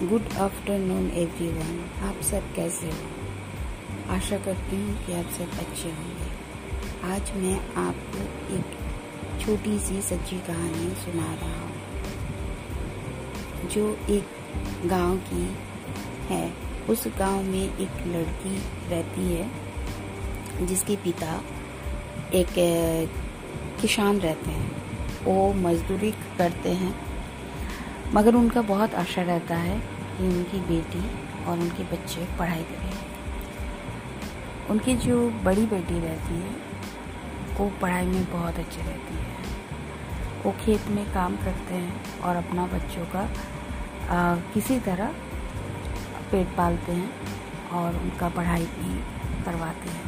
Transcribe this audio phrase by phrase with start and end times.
[0.00, 4.12] Good afternoon, everyone. आप सब कैसे हो?
[4.12, 6.28] आशा करती हूँ कि आप सब अच्छे होंगे।
[7.04, 8.20] आज मैं आपको
[8.54, 8.76] एक
[9.40, 11.72] छोटी सी सच्ची कहानी सुना रहा हूँ,
[13.68, 15.44] जो एक गाँव की
[16.28, 16.52] है।
[16.88, 18.56] उस गाँव में एक लड़की
[18.90, 21.40] रहती है, जिसके पिता
[22.34, 22.54] एक
[23.80, 24.70] किसान रहते हैं।
[25.24, 27.07] वो मजदूरी करते हैं।
[28.14, 29.78] मगर उनका बहुत आशा रहता है
[30.18, 31.02] कि उनकी बेटी
[31.44, 32.92] और उनके बच्चे पढ़ाई करें।
[34.70, 36.56] उनकी जो बड़ी बेटी रहती है
[37.58, 39.36] वो पढ़ाई में बहुत अच्छी रहती है।
[40.44, 43.28] वो खेत में काम करते हैं और अपना बच्चों का
[44.10, 45.14] आ, किसी तरह
[46.30, 47.10] पेट पालते हैं
[47.68, 48.94] और उनका पढ़ाई भी
[49.44, 50.06] करवाते हैं।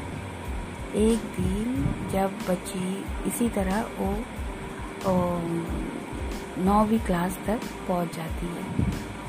[0.94, 1.74] एक दिन
[2.12, 4.12] जब बच्ची इसी तरह वो,
[5.04, 5.16] वो
[6.60, 8.64] नौवीं क्लास तक पहुँच जाती है।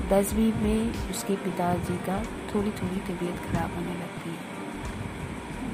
[0.09, 2.17] दसवीं में उसके पिताजी का
[2.49, 4.39] थोड़ी थोड़ी तबीयत खराब होने लगती है।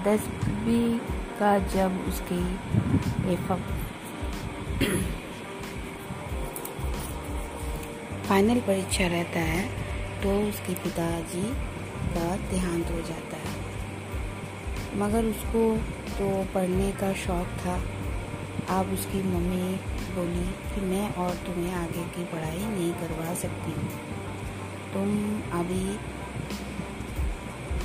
[0.03, 0.97] दसवीं
[1.39, 2.41] का जब उसकी
[8.27, 9.64] फाइनल परीक्षा रहता है
[10.23, 11.44] तो उसके पिताजी
[12.14, 13.52] का देहांत हो जाता है।
[14.99, 15.61] मगर उसको
[16.17, 17.75] तो पढ़ने का शौक़ था।
[18.70, 19.76] अब उसकी मम्मी
[20.16, 23.90] बोली कि मैं और तुम्हें आगे की पढ़ाई नहीं करवा सकती हूँ।
[24.94, 25.14] तुम
[25.60, 25.98] अभी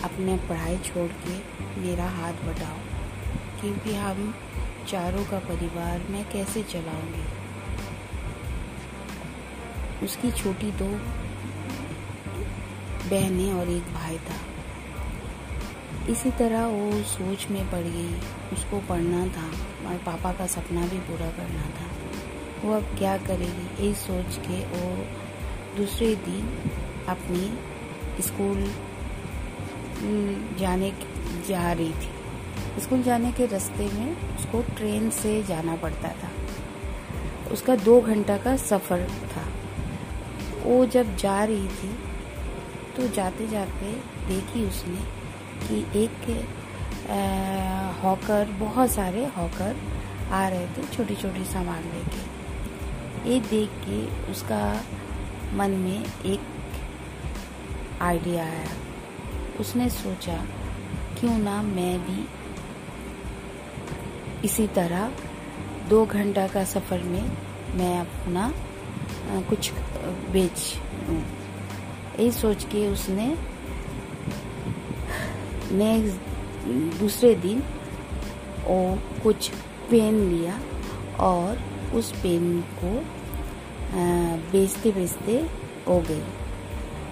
[0.05, 1.37] अपने पढ़ाई छोड़ के
[1.81, 2.79] मेरा हाथ बढ़ाओ
[3.61, 4.35] क्योंकि हम
[4.89, 7.27] चारों का परिवार मैं कैसे चलाऊँगी?
[10.05, 10.89] उसकी छोटी दो
[13.11, 14.52] बहनें और एक भाई था।
[16.11, 18.14] इसी तरह वो सोच में पड़ गई,
[18.53, 19.47] उसको पढ़ना था
[19.89, 21.91] और पापा का सपना भी पूरा करना था।
[22.64, 24.91] वो अब क्या करेगी ये सोच के वो
[25.77, 26.48] दूसरे दिन
[27.08, 28.64] अपनी स्कूल
[30.58, 30.92] जाने
[31.48, 36.30] जा रही थी। स्कूल जाने के रास्ते में उसको ट्रेन से जाना पड़ता था।
[37.52, 39.46] उसका दो घंटा का सफ़र था।
[40.64, 41.96] वो जब जा रही थी
[42.96, 43.92] तो जाते जाते
[44.29, 45.22] देखी उसने
[45.62, 46.17] कि एक
[48.02, 49.77] हॉकर बहुत सारे हॉकर
[50.33, 53.98] आ रहे थे छोटी छोटी सामान लेके। ये देख के
[54.33, 54.62] उसका
[55.55, 56.40] मन में एक
[58.02, 58.68] आइडिया आया।
[59.61, 60.36] उसने सोचा,
[61.20, 62.27] क्यों ना मैं भी
[64.44, 65.12] इसी तरह
[65.89, 67.23] दो घंटा का सफ़र में
[67.74, 68.52] मैं अपना
[69.48, 69.73] कुछ
[70.33, 70.74] बेच
[72.20, 73.27] ये सोच के उसने
[75.73, 77.63] नेक्स्ट दूसरे दिन
[78.65, 79.49] वो कुछ
[79.91, 80.59] पेन लिया
[81.21, 81.63] और
[81.95, 82.93] उस पेन को
[84.53, 85.37] बेचते बेचते
[85.89, 86.23] हो गई।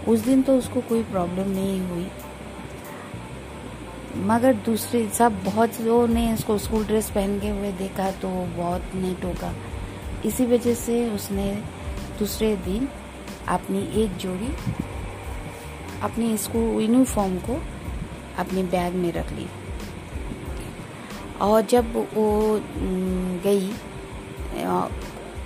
[0.08, 2.06] उस दिन तो उसको कोई प्रॉब्लम नहीं हुई।
[4.26, 8.94] मगर दूसरे, सब बहुत लोगों ने उसको स्कूल ड्रेस पहन के हुए देखा तो बहुत
[8.94, 9.52] ने टोका
[10.24, 11.50] इसी वजह से उसने
[12.18, 12.88] दूसरे दिन
[13.48, 14.48] अपनी एक जोड़ी,
[16.02, 17.60] अपनी स्कूल यूनिफॉर्म को
[18.40, 19.46] अपने बैग में रख ली।
[21.40, 22.28] और जब वो
[23.44, 23.70] गई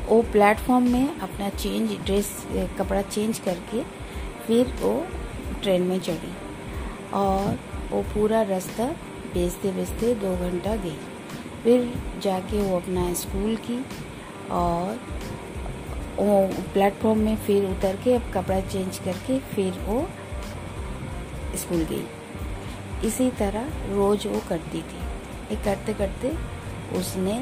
[0.09, 2.31] वो प्लेटफॉर्म में अपना चेंज ड्रेस,
[2.79, 3.83] कपड़ा चेंज करके
[4.47, 4.93] फिर वो
[5.63, 6.33] ट्रेन में चढ़ी
[7.15, 7.59] और
[7.91, 8.87] वो पूरा रास्ता
[9.35, 10.97] बेचते बेचते दो घंटा गई।
[11.63, 13.79] फिर जाके वो अपना स्कूल की
[14.53, 14.99] और
[16.17, 20.07] वो प्लेटफॉर्म में फिर उतर के अब कपड़ा चेंज करके फिर वो
[21.57, 22.05] स्कूल गई।
[23.05, 25.05] इसी तरह रोज वो करती थी।
[25.51, 26.37] ये करते करते
[26.99, 27.39] उसने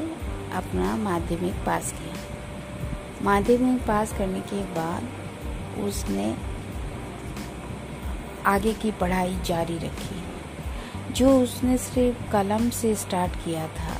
[0.53, 2.15] अपना माध्यमिक पास किया।
[3.21, 5.07] माध्यमिक पास करने के बाद
[5.79, 6.37] उसने
[8.45, 10.23] आगे की पढ़ाई जारी रखी।
[11.13, 13.97] जो उसने सिर्फ़ कलम से स्टार्ट किया था,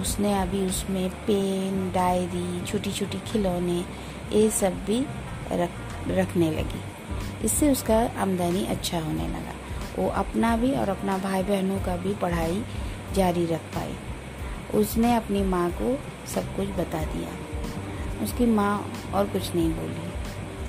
[0.00, 3.84] उसने अभी उसमें पेन, डायरी छोटी छोटी खिलौने,
[4.32, 5.06] ये सब भी
[5.52, 5.70] रख,
[6.08, 6.80] रखने लगी।
[7.44, 9.61] इससे उसका आमदनी अच्छा होने लगा।
[9.98, 12.64] वो अपना भी और अपना भाई बहनों का भी पढ़ाई
[13.14, 13.94] जारी रख पाई।
[14.74, 15.98] उसने अपनी माँ को
[16.34, 17.28] सब कुछ बता दिया।
[18.24, 20.10] उसकी माँ और कुछ नहीं बोली।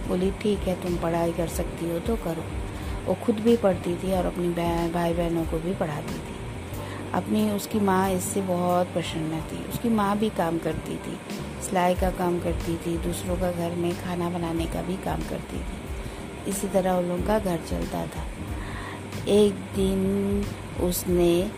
[0.07, 2.43] बोली, ठीक है, तुम पढ़ाई कर सकती हो तो करो।
[3.05, 4.49] वो खुद भी पढ़ती थी और अपनी
[4.93, 6.35] भाई बहनों को भी पढ़ाती थी।
[7.13, 11.17] अपनी, उसकी माँ इससे बहुत प्रसन्न थी। उसकी माँ भी काम करती थी।
[11.61, 15.57] सिलाई का काम करती थी, दूसरों का घर में खाना बनाने का भी काम करती
[15.57, 18.23] थी। इसी तरह उन लोगों का घर चलता था।
[19.27, 20.45] एक दिन
[20.81, 21.51] उसने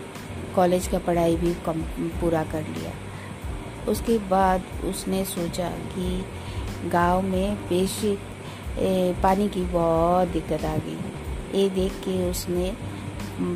[0.56, 1.82] कॉलेज का पढ़ाई भी कम,
[2.22, 2.92] पूरा कर लिया।
[3.92, 6.26] उसके बाद उसने सोचा कि
[6.90, 8.20] गाँव में बेसिक
[9.24, 12.74] पानी की बहुत दिक्कत आ गई। ये देख के उसने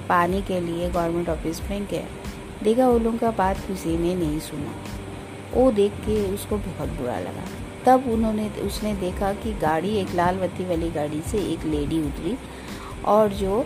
[0.10, 2.06] पानी के लिए गवर्नमेंट ऑफ़िस में गया।
[2.64, 4.74] देखा वो लोगों का बात किसी ने नहीं सुना।
[5.54, 7.44] वो देख के उसको बहुत बुरा लगा।
[7.86, 12.38] तब उन्होंने, उसने देखा कि गाड़ी, एक लाल बत्ती वाली गाड़ी से एक लेडी उतरी
[13.06, 13.66] और जो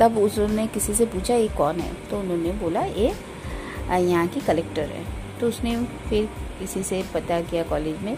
[0.00, 1.92] तब उसने किसी से पूछा, ये कौन है?
[2.10, 3.12] तो उन्होंने बोला, ये
[3.90, 5.04] यहाँ की कलेक्टर है।
[5.40, 5.76] तो उसने
[6.08, 6.28] फिर
[6.58, 8.16] किसी से पता किया कॉलेज में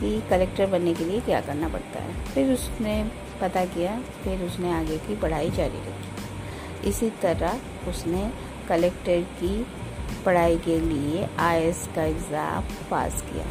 [0.00, 3.02] कि कलेक्टर बनने के लिए क्या करना पड़ता है। फिर उसने
[3.40, 8.30] पता किया, फिर उसने आगे की पढ़ाई जारी रखी। इसी तरह उसने
[8.68, 9.66] कलेक्टर की
[10.24, 13.46] पढ़ाई के लिए आईएएस का एग्ज़ाम पास किया।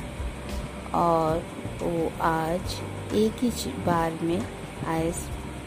[0.99, 1.43] और
[1.81, 2.79] वो आज
[3.15, 3.49] एक ही
[3.85, 4.41] बार में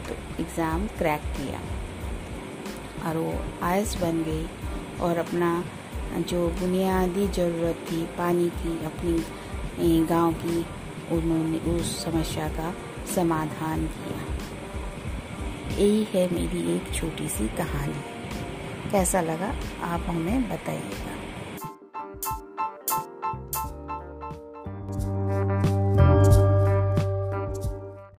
[0.09, 1.59] आईएएस एग्ज़ाम क्रैक किया।
[3.09, 4.47] और वो आईएएस बन गई
[4.99, 5.63] और अपना
[6.19, 10.65] जो बुनियादी ज़रूरत थी, पानी की, अपनी गाँव की,
[11.11, 12.73] उन्होंने उस समस्या का
[13.15, 14.35] समाधान किया।
[15.75, 18.03] यही है मेरी एक छोटी सी कहानी।
[18.91, 21.14] कैसा लगा आप हमें बताइएगा।